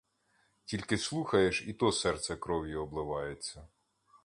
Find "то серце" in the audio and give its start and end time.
1.73-2.35